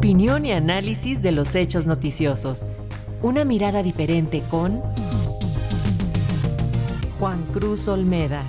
Opinión 0.00 0.46
y 0.46 0.52
análisis 0.52 1.22
de 1.22 1.30
los 1.30 1.54
hechos 1.54 1.86
noticiosos. 1.86 2.64
Una 3.20 3.44
mirada 3.44 3.82
diferente 3.82 4.42
con 4.50 4.80
Juan 7.18 7.44
Cruz 7.52 7.86
Olmeda. 7.86 8.42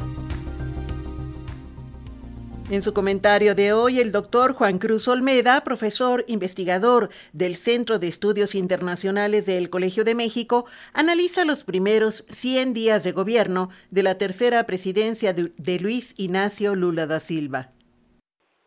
En 2.69 2.81
su 2.81 2.93
comentario 2.93 3.53
de 3.53 3.73
hoy, 3.73 3.99
el 3.99 4.13
doctor 4.13 4.53
Juan 4.53 4.77
Cruz 4.77 5.09
Olmeda, 5.09 5.61
profesor 5.65 6.23
investigador 6.27 7.09
del 7.33 7.55
Centro 7.55 7.99
de 7.99 8.07
Estudios 8.07 8.55
Internacionales 8.55 9.45
del 9.45 9.69
Colegio 9.69 10.05
de 10.05 10.15
México, 10.15 10.65
analiza 10.93 11.43
los 11.43 11.65
primeros 11.65 12.25
100 12.29 12.73
días 12.73 13.03
de 13.03 13.11
gobierno 13.11 13.67
de 13.89 14.03
la 14.03 14.17
tercera 14.17 14.65
presidencia 14.65 15.33
de 15.33 15.79
Luis 15.81 16.17
Ignacio 16.17 16.75
Lula 16.75 17.07
da 17.07 17.19
Silva. 17.19 17.73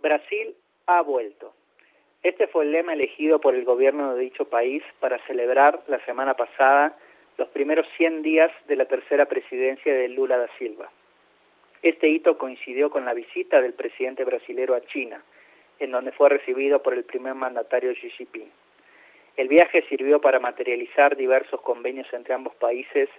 Brasil 0.03 0.55
ha 0.87 1.01
vuelto. 1.01 1.64
Este 2.25 2.47
fue 2.47 2.65
el 2.65 2.73
lema 2.73 2.95
elegido 2.95 3.39
por 3.39 3.55
el 3.55 3.67
gobierno 3.67 4.14
de 4.14 4.23
dicho 4.23 4.46
país 4.46 4.82
para 4.99 5.19
celebrar 5.27 5.82
la 5.89 6.03
semana 6.07 6.32
pasada 6.32 6.96
los 7.37 7.49
primeros 7.49 7.87
100 7.99 8.23
días 8.23 8.51
de 8.67 8.77
la 8.77 8.87
tercera 8.87 9.27
presidencia 9.27 9.93
de 9.93 10.09
Lula 10.09 10.39
da 10.39 10.49
Silva. 10.59 10.89
Este 11.82 12.09
hito 12.09 12.39
coincidió 12.39 12.89
con 12.89 13.05
la 13.05 13.13
visita 13.13 13.61
del 13.61 13.75
presidente 13.75 14.25
brasilero 14.25 14.75
a 14.75 14.81
China, 14.87 15.23
en 15.79 15.91
donde 15.91 16.13
fue 16.13 16.31
recibido 16.31 16.82
por 16.82 16.95
el 16.95 17.05
primer 17.05 17.35
mandatario 17.35 17.93
Xi 17.93 18.09
Jinping. 18.09 18.51
El 19.37 19.49
viaje 19.49 19.85
sirvió 19.91 20.18
para 20.23 20.41
materializar 20.41 21.17
diversos 21.17 21.61
convenios 21.61 22.11
entre 22.15 22.32
ambos 22.32 22.54
países 22.54 23.11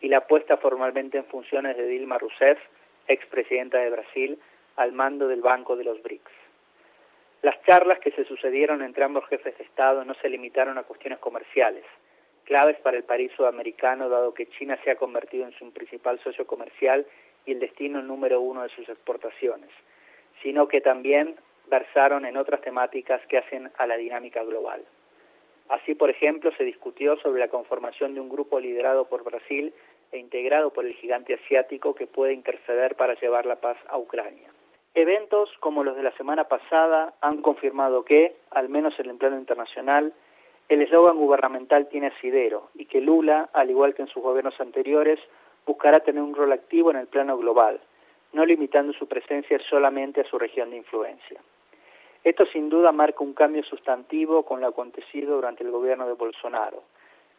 y 0.00 0.08
la 0.08 0.26
puesta 0.26 0.56
formalmente 0.56 1.18
en 1.18 1.26
funciones 1.26 1.76
de 1.76 1.86
Dilma 1.86 2.16
Rousseff, 2.16 2.58
expresidenta 3.08 3.80
de 3.80 3.90
Brasil, 3.90 4.38
al 4.76 4.92
mando 4.92 5.28
del 5.28 5.42
Banco 5.42 5.76
de 5.76 5.84
los 5.84 6.02
BRICS. 6.02 6.43
Las 7.44 7.62
charlas 7.64 7.98
que 7.98 8.10
se 8.12 8.24
sucedieron 8.24 8.80
entre 8.80 9.04
ambos 9.04 9.28
jefes 9.28 9.54
de 9.58 9.64
Estado 9.64 10.02
no 10.02 10.14
se 10.14 10.30
limitaron 10.30 10.78
a 10.78 10.84
cuestiones 10.84 11.18
comerciales, 11.18 11.84
claves 12.44 12.78
para 12.78 12.96
el 12.96 13.04
país 13.04 13.30
sudamericano 13.36 14.08
dado 14.08 14.32
que 14.32 14.48
China 14.48 14.78
se 14.82 14.90
ha 14.90 14.96
convertido 14.96 15.44
en 15.44 15.52
su 15.52 15.70
principal 15.70 16.18
socio 16.20 16.46
comercial 16.46 17.04
y 17.44 17.52
el 17.52 17.60
destino 17.60 18.00
número 18.00 18.40
uno 18.40 18.62
de 18.62 18.70
sus 18.70 18.88
exportaciones, 18.88 19.68
sino 20.42 20.68
que 20.68 20.80
también 20.80 21.36
versaron 21.66 22.24
en 22.24 22.38
otras 22.38 22.62
temáticas 22.62 23.20
que 23.26 23.36
hacen 23.36 23.70
a 23.76 23.86
la 23.86 23.98
dinámica 23.98 24.42
global. 24.42 24.82
Así, 25.68 25.94
por 25.94 26.08
ejemplo, 26.08 26.50
se 26.56 26.64
discutió 26.64 27.18
sobre 27.18 27.40
la 27.40 27.48
conformación 27.48 28.14
de 28.14 28.20
un 28.20 28.30
grupo 28.30 28.58
liderado 28.58 29.06
por 29.06 29.22
Brasil 29.22 29.74
e 30.12 30.16
integrado 30.16 30.70
por 30.70 30.86
el 30.86 30.94
gigante 30.94 31.34
asiático 31.34 31.94
que 31.94 32.06
puede 32.06 32.32
interceder 32.32 32.94
para 32.94 33.20
llevar 33.20 33.44
la 33.44 33.56
paz 33.56 33.76
a 33.88 33.98
Ucrania. 33.98 34.53
Eventos 34.96 35.50
como 35.58 35.82
los 35.82 35.96
de 35.96 36.04
la 36.04 36.12
semana 36.12 36.44
pasada 36.44 37.14
han 37.20 37.42
confirmado 37.42 38.04
que, 38.04 38.36
al 38.50 38.68
menos 38.68 38.98
en 39.00 39.10
el 39.10 39.16
plano 39.16 39.36
internacional, 39.36 40.12
el 40.68 40.82
eslogan 40.82 41.16
gubernamental 41.16 41.88
tiene 41.88 42.06
asidero 42.06 42.68
y 42.74 42.86
que 42.86 43.00
Lula, 43.00 43.50
al 43.52 43.70
igual 43.70 43.94
que 43.94 44.02
en 44.02 44.08
sus 44.08 44.22
gobiernos 44.22 44.60
anteriores, 44.60 45.18
buscará 45.66 46.00
tener 46.00 46.22
un 46.22 46.36
rol 46.36 46.52
activo 46.52 46.92
en 46.92 46.98
el 46.98 47.08
plano 47.08 47.36
global, 47.36 47.80
no 48.32 48.46
limitando 48.46 48.92
su 48.92 49.08
presencia 49.08 49.58
solamente 49.68 50.20
a 50.20 50.30
su 50.30 50.38
región 50.38 50.70
de 50.70 50.76
influencia. 50.76 51.40
Esto 52.22 52.46
sin 52.46 52.68
duda 52.68 52.92
marca 52.92 53.24
un 53.24 53.34
cambio 53.34 53.64
sustantivo 53.64 54.44
con 54.44 54.60
lo 54.60 54.68
acontecido 54.68 55.34
durante 55.34 55.64
el 55.64 55.72
gobierno 55.72 56.06
de 56.06 56.14
Bolsonaro, 56.14 56.84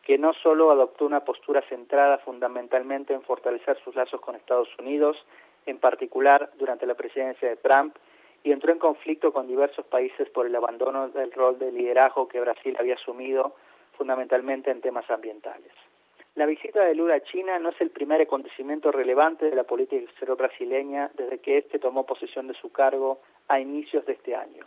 que 0.03 0.17
no 0.17 0.33
solo 0.33 0.72
adoptó 0.72 1.06
una 1.06 1.22
postura 1.22 1.61
centrada 1.70 2.17
fundamentalmente 2.20 3.14
en 3.14 3.23
fortalecer 3.23 3.80
sus 3.83 3.95
lazos 3.95 4.20
con 4.20 4.36
Estados 4.36 4.70
Unidos, 4.78 5.17
en 5.66 5.77
particular 5.80 6.52
durante 6.58 6.85
la 6.85 6.95
presidencia 6.95 7.49
de 7.49 7.58
Trump, 7.58 7.95
y 8.44 8.52
entró 8.52 8.71
en 8.71 8.80
conflicto 8.80 9.33
con 9.33 9.47
diversos 9.47 9.85
países 9.88 10.30
por 10.30 10.45
el 10.45 10.55
abandono 10.55 11.09
del 11.09 11.31
rol 11.31 11.58
de 11.58 11.71
liderazgo 11.71 12.27
que 12.27 12.39
Brasil 12.39 12.75
había 12.80 12.94
asumido 12.94 13.55
fundamentalmente 13.97 14.69
en 14.69 14.81
temas 14.81 15.09
ambientales. 15.09 15.71
La 16.36 16.45
visita 16.45 16.83
de 16.83 16.93
Lula 16.93 17.16
a 17.16 17.21
China 17.21 17.58
no 17.59 17.69
es 17.69 17.80
el 17.80 17.89
primer 17.91 18.21
acontecimiento 18.21 18.92
relevante 18.92 19.49
de 19.49 19.55
la 19.55 19.64
política 19.64 20.03
exterior 20.03 20.37
brasileña 20.37 21.09
desde 21.15 21.39
que 21.39 21.58
éste 21.58 21.80
tomó 21.80 22.05
posesión 22.05 22.47
de 22.47 22.53
su 22.55 22.71
cargo 22.71 23.20
a 23.47 23.59
inicios 23.59 24.05
de 24.05 24.14
este 24.14 24.36
año. 24.36 24.65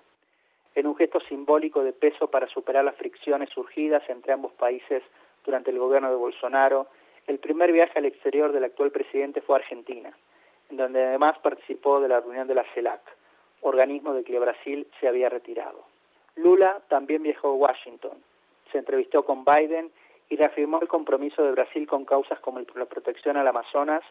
En 0.75 0.87
un 0.87 0.97
gesto 0.97 1.21
simbólico 1.21 1.85
de 1.85 1.93
peso 1.93 2.29
para 2.29 2.49
superar 2.49 2.85
las 2.85 2.97
fricciones 2.97 3.51
surgidas 3.51 4.03
entre 4.09 4.33
ambos 4.33 4.53
países 4.55 5.03
durante 5.45 5.71
el 5.71 5.79
gobierno 5.79 6.09
de 6.09 6.17
Bolsonaro, 6.17 6.87
el 7.27 7.39
primer 7.39 7.71
viaje 7.71 7.99
al 7.99 8.07
exterior 8.07 8.51
del 8.51 8.65
actual 8.65 8.91
presidente 8.91 9.43
fue 9.43 9.57
a 9.57 9.59
Argentina, 9.59 10.09
en 10.09 10.28
donde 10.71 11.05
además 11.05 11.39
participó 11.39 12.01
de 12.01 12.09
la 12.09 12.21
reunión 12.21 12.47
de 12.47 12.55
la 12.55 12.65
CELAC, 12.75 13.01
organismo 13.63 14.13
de 14.13 14.25
que 14.25 14.39
Brasil 14.39 14.87
se 15.01 15.09
había 15.09 15.29
retirado. 15.29 15.85
Lula 16.37 16.81
también 16.89 17.23
viajó 17.23 17.49
a 17.49 17.55
Washington, 17.55 18.13
se 18.71 18.79
entrevistó 18.79 19.25
con 19.25 19.45
Biden 19.45 19.91
y 20.29 20.37
reafirmó 20.37 20.81
el 20.81 20.89
compromiso 20.89 21.43
de 21.43 21.53
Brasil 21.53 21.87
con 21.87 22.05
causas 22.05 22.39
como 22.41 22.61
la 22.75 22.85
protección 22.85 23.37
al 23.37 23.49
Amazonas 23.49 24.03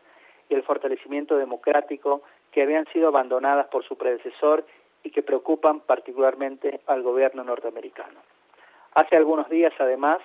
y 0.49 0.55
el 0.55 0.63
fortalecimiento 0.63 1.37
democrático 1.37 2.21
que 2.51 2.63
habían 2.63 2.85
sido 2.87 3.07
abandonadas 3.07 3.67
por 3.67 3.83
su 3.85 3.97
predecesor 3.97 4.65
y 5.03 5.11
que 5.11 5.23
preocupan 5.23 5.81
particularmente 5.81 6.81
al 6.87 7.03
gobierno 7.03 7.43
norteamericano. 7.43 8.19
Hace 8.95 9.15
algunos 9.15 9.49
días, 9.49 9.73
además, 9.79 10.19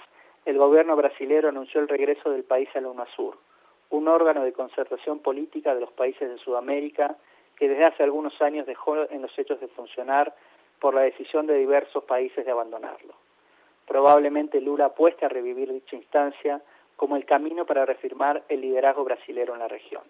el 0.44 0.58
gobierno 0.58 0.96
brasilero 0.96 1.50
anunció 1.50 1.80
el 1.80 1.88
regreso 1.88 2.30
del 2.30 2.42
país 2.42 2.68
a 2.74 2.80
la 2.80 2.88
UNASUR, 2.88 3.36
un 3.92 4.08
órgano 4.08 4.42
de 4.42 4.52
concertación 4.52 5.20
política 5.20 5.74
de 5.74 5.80
los 5.80 5.92
países 5.92 6.28
de 6.28 6.38
Sudamérica 6.38 7.16
que 7.56 7.68
desde 7.68 7.84
hace 7.84 8.02
algunos 8.02 8.40
años 8.40 8.66
dejó 8.66 8.96
en 9.10 9.20
los 9.20 9.38
hechos 9.38 9.60
de 9.60 9.68
funcionar 9.68 10.34
por 10.80 10.94
la 10.94 11.02
decisión 11.02 11.46
de 11.46 11.58
diversos 11.58 12.02
países 12.04 12.44
de 12.44 12.50
abandonarlo. 12.50 13.14
Probablemente 13.86 14.62
Lula 14.62 14.86
apueste 14.86 15.26
a 15.26 15.28
revivir 15.28 15.70
dicha 15.70 15.94
instancia 15.94 16.62
como 16.96 17.16
el 17.16 17.26
camino 17.26 17.66
para 17.66 17.84
reafirmar 17.84 18.42
el 18.48 18.62
liderazgo 18.62 19.04
brasilero 19.04 19.52
en 19.52 19.60
la 19.60 19.68
región. 19.68 20.02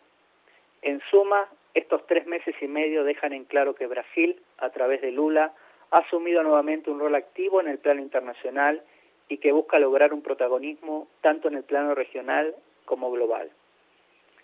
En 0.82 1.00
suma, 1.10 1.48
estos 1.74 2.06
tres 2.06 2.26
meses 2.26 2.54
y 2.60 2.68
medio 2.68 3.02
dejan 3.02 3.32
en 3.32 3.44
claro 3.44 3.74
que 3.74 3.88
Brasil, 3.88 4.40
a 4.58 4.70
través 4.70 5.00
de 5.00 5.10
Lula, 5.10 5.52
ha 5.90 5.98
asumido 5.98 6.42
nuevamente 6.44 6.90
un 6.90 7.00
rol 7.00 7.16
activo 7.16 7.60
en 7.60 7.66
el 7.66 7.78
plano 7.78 8.00
internacional 8.00 8.82
y 9.28 9.38
que 9.38 9.50
busca 9.50 9.80
lograr 9.80 10.14
un 10.14 10.22
protagonismo 10.22 11.08
tanto 11.20 11.48
en 11.48 11.54
el 11.54 11.64
plano 11.64 11.94
regional 11.96 12.54
como 12.84 13.10
global. 13.10 13.50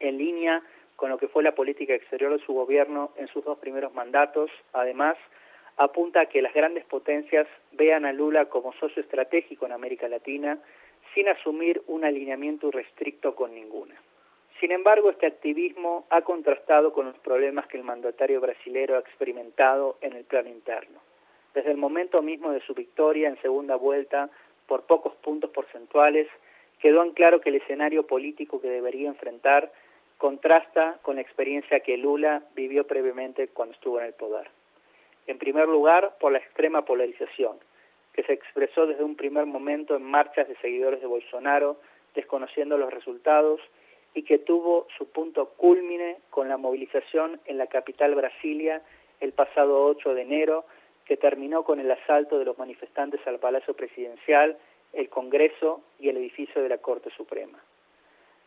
En 0.01 0.19
línea 0.19 0.63
con 0.97 1.11
lo 1.11 1.19
que 1.19 1.29
fue 1.29 1.43
la 1.43 1.55
política 1.55 1.95
exterior 1.95 2.33
de 2.37 2.45
su 2.45 2.53
gobierno 2.53 3.13
en 3.17 3.29
sus 3.29 3.45
dos 3.45 3.59
primeros 3.59 3.95
mandatos, 3.95 4.51
además, 4.73 5.17
apunta 5.77 6.23
a 6.23 6.27
que 6.27 6.43
las 6.43 6.53
grandes 6.53 6.85
potencias 6.85 7.47
vean 7.73 8.05
a 8.05 8.13
Lula 8.13 8.47
como 8.47 8.73
socio 8.75 9.01
estratégico 9.01 9.65
en 9.67 9.73
América 9.73 10.09
Latina 10.09 10.59
sin 11.15 11.29
asumir 11.29 11.83
un 11.87 12.05
alineamiento 12.05 12.71
restricto 12.71 13.35
con 13.35 13.55
ninguna. 13.55 13.95
Sin 14.61 14.73
embargo, 14.73 15.11
este 15.11 15.27
activismo 15.27 16.05
ha 16.11 16.23
contrastado 16.23 16.93
con 16.93 17.07
los 17.07 17.19
problemas 17.19 17.69
que 17.69 17.77
el 17.77 17.85
mandatario 17.85 18.41
brasilero 18.41 18.97
ha 18.97 19.01
experimentado 19.01 19.99
en 20.01 20.15
el 20.15 20.25
plano 20.25 20.49
interno. 20.49 20.99
Desde 21.55 21.71
el 21.71 21.77
momento 21.77 22.23
mismo 22.23 22.51
de 22.51 22.61
su 22.61 22.75
victoria 22.75 23.29
en 23.29 23.41
segunda 23.41 23.77
vuelta, 23.77 24.31
por 24.67 24.83
pocos 24.83 25.15
puntos 25.17 25.51
porcentuales, 25.51 26.27
quedó 26.81 27.03
en 27.05 27.13
claro 27.13 27.41
que 27.41 27.51
el 27.51 27.57
escenario 27.57 28.07
político 28.07 28.61
que 28.61 28.69
debería 28.69 29.09
enfrentar 29.09 29.73
contrasta 30.19 30.99
con 31.03 31.17
la 31.17 31.23
experiencia 31.23 31.81
que 31.81 31.97
Lula 31.97 32.43
vivió 32.55 32.87
previamente 32.87 33.49
cuando 33.49 33.75
estuvo 33.75 34.01
en 34.01 34.07
el 34.07 34.13
poder. 34.13 34.51
En 35.27 35.39
primer 35.39 35.69
lugar, 35.69 36.17
por 36.21 36.33
la 36.33 36.39
extrema 36.39 36.85
polarización, 36.85 37.59
que 38.13 38.25
se 38.25 38.33
expresó 38.33 38.87
desde 38.87 39.05
un 39.05 39.15
primer 39.15 39.47
momento 39.47 39.95
en 39.95 40.03
marchas 40.03 40.49
de 40.49 40.57
seguidores 40.57 41.01
de 41.01 41.07
Bolsonaro, 41.07 41.77
desconociendo 42.15 42.77
los 42.77 42.93
resultados, 42.93 43.61
y 44.15 44.25
que 44.25 44.39
tuvo 44.39 44.89
su 44.97 45.09
punto 45.09 45.51
cúlmine 45.51 46.17
con 46.31 46.49
la 46.49 46.57
movilización 46.57 47.41
en 47.45 47.59
la 47.59 47.69
capital 47.69 48.15
Brasilia 48.15 48.83
el 49.21 49.33
pasado 49.33 49.85
8 49.85 50.15
de 50.15 50.23
enero, 50.23 50.65
que 51.05 51.17
terminó 51.17 51.63
con 51.63 51.79
el 51.79 51.91
asalto 51.91 52.39
de 52.39 52.45
los 52.45 52.59
manifestantes 52.59 53.25
al 53.27 53.39
Palacio 53.39 53.75
Presidencial, 53.75 54.59
el 54.93 55.09
Congreso 55.09 55.83
y 56.01 56.09
el 56.09 56.17
edificio 56.17 56.63
de 56.63 56.69
la 56.69 56.79
Corte 56.79 57.11
Suprema. 57.17 57.63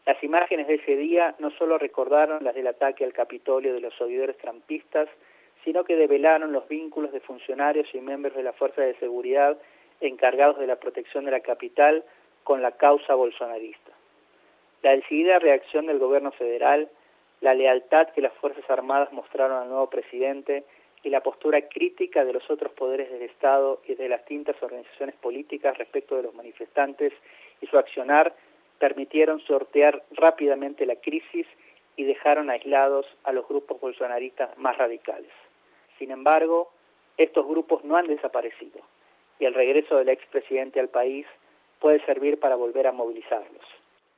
Las 0.06 0.24
imágenes 0.24 0.68
de 0.68 0.76
ese 0.76 0.96
día 0.96 1.36
no 1.40 1.52
solo 1.52 1.78
recordaron 1.78 2.44
las 2.44 2.56
del 2.56 2.68
ataque 2.68 3.04
al 3.04 3.14
Capitolio 3.14 3.74
de 3.74 3.82
los 3.82 3.96
seguidores 3.96 4.38
trampistas, 4.38 5.08
sino 5.64 5.84
que 5.84 5.96
develaron 5.96 6.52
los 6.52 6.68
vínculos 6.68 7.12
de 7.12 7.20
funcionarios 7.20 7.88
y 7.94 8.00
miembros 8.00 8.36
de 8.36 8.44
la 8.44 8.54
Fuerza 8.54 8.82
de 8.82 8.96
Seguridad 8.96 9.58
encargados 10.00 10.58
de 10.58 10.66
la 10.66 10.78
protección 10.78 11.26
de 11.26 11.32
la 11.32 11.42
capital 11.42 12.04
con 12.44 12.64
la 12.64 12.72
causa 12.72 13.14
bolsonarista. 13.14 13.92
La 14.82 14.96
decidida 14.96 15.38
reacción 15.38 15.86
del 15.86 16.00
gobierno 16.00 16.32
federal, 16.32 16.90
la 17.40 17.54
lealtad 17.54 18.10
que 18.10 18.22
las 18.22 18.34
Fuerzas 18.34 18.68
Armadas 18.70 19.14
mostraron 19.14 19.62
al 19.62 19.70
nuevo 19.70 19.90
presidente 19.92 20.64
y 21.04 21.10
la 21.10 21.22
postura 21.22 21.62
crítica 21.68 22.26
de 22.26 22.34
los 22.34 22.50
otros 22.50 22.72
poderes 22.74 23.12
del 23.12 23.22
Estado 23.22 23.82
y 23.88 23.94
de 23.94 24.10
las 24.10 24.22
distintas 24.22 24.62
organizaciones 24.62 25.16
políticas 25.16 25.78
respecto 25.78 26.16
de 26.16 26.24
los 26.24 26.34
manifestantes 26.34 27.14
y 27.62 27.68
su 27.68 27.78
accionar 27.78 28.34
permitieron 28.82 29.40
sortear 29.42 30.02
rápidamente 30.10 30.88
la 30.88 30.96
crisis 30.96 31.46
y 31.96 32.04
dejaron 32.04 32.50
aislados 32.50 33.06
a 33.24 33.32
los 33.32 33.48
grupos 33.48 33.80
bolsonaristas 33.80 34.58
más 34.58 34.76
radicales. 34.76 35.30
Sin 36.00 36.10
embargo, 36.10 36.72
estos 37.16 37.46
grupos 37.48 37.84
no 37.84 37.96
han 37.96 38.08
desaparecido. 38.08 38.82
y 39.40 39.46
el 39.46 39.56
regreso 39.56 39.98
del 39.98 40.10
expresidente 40.10 40.80
al 40.80 40.90
país 40.90 41.26
puede 41.80 42.06
servir 42.06 42.40
para 42.40 42.56
volver 42.56 42.86
a 42.86 42.92
movilizarlos. 42.92 43.66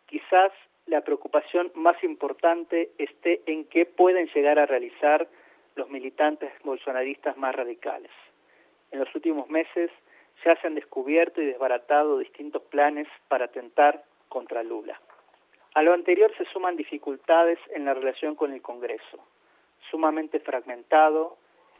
Quizás 0.05 0.51
la 0.85 0.99
preocupación 0.99 1.71
más 1.75 2.01
importante 2.03 2.89
esté 2.97 3.41
en 3.45 3.63
qué 3.65 3.85
pueden 3.85 4.27
llegar 4.35 4.59
a 4.59 4.65
realizar 4.65 5.27
los 5.75 5.89
militantes 5.89 6.51
bolsonaristas 6.65 7.37
más 7.37 7.55
radicales. 7.55 8.11
En 8.91 8.99
los 8.99 9.15
últimos 9.15 9.49
meses 9.49 9.91
ya 10.43 10.59
se 10.59 10.67
han 10.67 10.75
descubierto 10.75 11.41
y 11.41 11.45
desbaratado 11.45 12.17
distintos 12.17 12.61
planes 12.63 13.07
para 13.29 13.45
atentar 13.45 14.03
contra 14.33 14.63
Lula. 14.63 14.99
A 15.75 15.83
lo 15.83 15.93
anterior 15.93 16.33
se 16.35 16.45
suman 16.45 16.75
dificultades 16.75 17.59
en 17.69 17.85
la 17.85 17.93
relación 17.93 18.33
con 18.33 18.51
el 18.51 18.63
Congreso, 18.63 19.19
sumamente 19.91 20.39
fragmentado, 20.39 21.37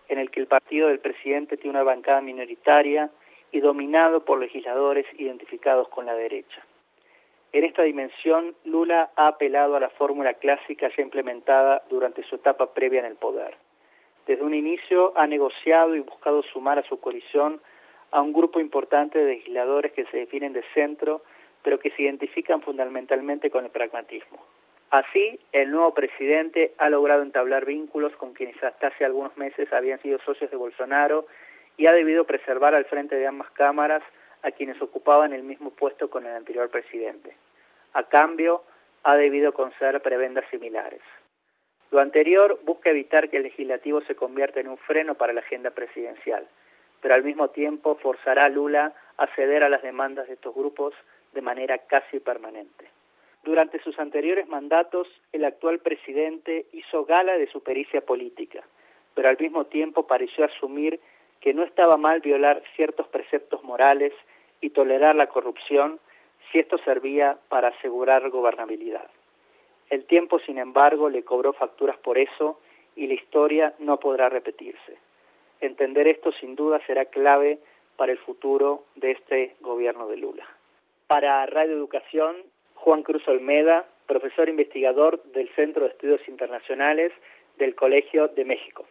en 0.07 0.19
el 0.19 0.29
que 0.29 0.39
el 0.39 0.45
partido 0.45 0.88
del 0.88 1.00
presidente 1.00 1.57
tiene 1.57 1.77
una 1.77 1.83
bancada 1.83 2.21
minoritaria 2.21 3.09
y 3.51 3.59
dominado 3.59 4.23
por 4.23 4.39
legisladores 4.39 5.07
identificados 5.17 5.88
con 5.89 6.05
la 6.05 6.13
derecha. 6.13 6.63
En 7.53 7.63
esta 7.63 7.81
dimensión, 7.83 8.55
Lula 8.65 9.11
ha 9.15 9.27
apelado 9.27 9.75
a 9.75 9.79
la 9.79 9.89
fórmula 9.89 10.35
clásica 10.35 10.89
ya 10.95 11.01
implementada 11.01 11.83
durante 11.89 12.21
su 12.23 12.35
etapa 12.35 12.73
previa 12.73 13.00
en 13.00 13.05
el 13.05 13.15
poder. 13.15 13.55
Desde 14.27 14.44
un 14.44 14.53
inicio 14.53 15.13
ha 15.15 15.25
negociado 15.25 15.95
y 15.95 16.01
buscado 16.01 16.44
sumar 16.44 16.77
a 16.77 16.83
su 16.83 17.00
coalición 17.00 17.61
a 18.11 18.21
un 18.21 18.31
grupo 18.31 18.59
importante 18.59 19.17
de 19.17 19.35
legisladores 19.35 19.91
que 19.94 20.05
se 20.05 20.17
definen 20.17 20.53
de 20.53 20.63
centro, 20.75 21.23
pero 21.63 21.80
que 21.80 21.92
se 21.92 22.04
identifican 22.04 22.62
fundamentalmente 22.62 23.50
con 23.50 23.65
el 23.65 23.71
pragmatismo. 23.71 24.45
Así, 24.92 25.39
el 25.51 25.71
nuevo 25.71 25.94
presidente 25.95 26.74
ha 26.77 26.89
logrado 26.89 27.24
entablar 27.24 27.65
vínculos 27.65 28.15
con 28.18 28.33
quienes 28.33 28.62
hasta 28.63 28.88
hace 28.88 29.04
algunos 29.06 29.36
meses 29.38 29.71
habían 29.74 30.00
sido 30.01 30.19
socios 30.19 30.51
de 30.51 30.57
Bolsonaro 30.57 31.25
y 31.77 31.88
ha 31.88 31.94
debido 31.94 32.25
preservar 32.25 32.75
al 32.75 32.86
frente 32.86 33.15
de 33.15 33.25
ambas 33.25 33.50
cámaras 33.51 34.04
a 34.44 34.51
quienes 34.51 34.80
ocupaban 34.81 35.33
el 35.33 35.42
mismo 35.42 35.71
puesto 35.71 36.10
con 36.10 36.27
el 36.27 36.36
anterior 36.36 36.69
presidente. 36.69 37.36
A 37.94 38.04
cambio, 38.04 38.63
ha 39.04 39.15
debido 39.15 39.54
conceder 39.54 40.01
prebendas 40.01 40.45
similares. 40.51 41.01
Lo 41.89 42.00
anterior 42.00 42.60
busca 42.63 42.89
evitar 42.89 43.30
que 43.30 43.38
el 43.38 43.44
legislativo 43.44 44.01
se 44.01 44.15
convierta 44.15 44.60
en 44.60 44.68
un 44.68 44.77
freno 44.77 45.15
para 45.15 45.33
la 45.33 45.42
agenda 45.42 45.71
presidencial, 45.71 46.48
pero 47.01 47.15
al 47.15 47.24
mismo 47.24 47.50
tiempo 47.50 47.95
forzará 47.95 48.45
a 48.45 48.50
Lula 48.50 48.94
a 49.18 49.27
ceder 49.36 49.63
a 49.63 49.69
las 49.69 49.81
demandas 49.81 50.27
de 50.27 50.33
estos 50.33 50.56
grupos 50.56 50.94
de 51.33 51.41
manera 51.41 51.77
casi 51.80 52.19
permanente. 52.19 52.88
Durante 53.44 53.81
sus 53.81 54.00
anteriores 54.00 54.47
mandatos, 54.47 55.07
el 55.33 55.44
actual 55.44 55.80
presidente 55.80 56.65
hizo 56.71 57.06
gala 57.06 57.38
de 57.38 57.47
su 57.47 57.62
pericia 57.62 58.01
política, 58.01 58.63
pero 59.13 59.30
al 59.30 59.38
mismo 59.38 59.65
tiempo 59.65 60.07
pareció 60.07 60.45
asumir 60.45 61.00
que 61.41 61.53
no 61.53 61.63
estaba 61.63 61.97
mal 61.97 62.21
violar 62.21 62.63
ciertos 62.75 63.07
preceptos 63.07 63.63
morales 63.63 64.13
y 64.62 64.69
tolerar 64.69 65.15
la 65.15 65.27
corrupción 65.27 66.00
si 66.51 66.59
esto 66.59 66.77
servía 66.80 67.38
para 67.50 67.68
asegurar 67.69 68.29
gobernabilidad. 68.29 69.09
El 69.89 70.06
tiempo, 70.06 70.39
sin 70.39 70.57
embargo, 70.57 71.09
le 71.09 71.24
cobró 71.24 71.51
facturas 71.51 71.97
por 71.97 72.18
eso 72.18 72.59
y 72.95 73.07
la 73.07 73.15
historia 73.15 73.74
no 73.79 74.00
podrá 74.00 74.29
repetirse. 74.29 74.97
Entender 75.59 76.07
esto 76.07 76.31
sin 76.31 76.56
duda 76.56 76.79
será 76.88 77.06
clave 77.06 77.59
para 77.97 78.12
el 78.12 78.18
futuro 78.19 78.86
de 78.95 79.12
este 79.12 79.56
gobierno 79.59 80.07
de 80.07 80.18
Lula. 80.18 80.47
Para 81.13 81.45
Radio 81.45 81.74
Educación, 81.74 82.38
Juan 82.74 83.04
Cruz 83.04 83.21
Olmeda, 83.27 83.86
profesor 84.07 84.50
investigador 84.50 85.21
del 85.25 85.48
Centro 85.56 85.83
de 85.83 85.89
Estudios 85.89 86.27
Internacionales 86.27 87.12
del 87.60 87.75
Colegio 87.75 88.30
de 88.30 88.44
México. 88.44 88.88